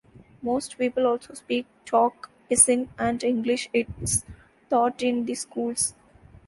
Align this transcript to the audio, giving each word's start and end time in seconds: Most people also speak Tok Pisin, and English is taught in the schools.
Most 0.41 0.79
people 0.79 1.05
also 1.05 1.35
speak 1.35 1.67
Tok 1.85 2.31
Pisin, 2.49 2.89
and 2.97 3.23
English 3.23 3.69
is 3.71 4.25
taught 4.67 5.03
in 5.03 5.25
the 5.27 5.35
schools. 5.35 5.93